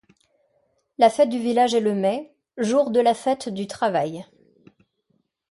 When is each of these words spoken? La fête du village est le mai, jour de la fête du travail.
La 0.97 1.11
fête 1.11 1.29
du 1.29 1.37
village 1.37 1.75
est 1.75 1.79
le 1.79 1.93
mai, 1.93 2.33
jour 2.57 2.89
de 2.89 2.99
la 2.99 3.13
fête 3.13 3.49
du 3.49 3.67
travail. 3.67 4.25